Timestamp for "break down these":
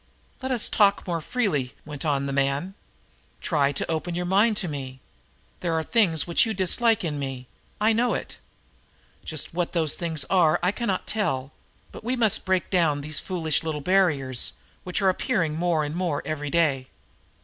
12.45-13.19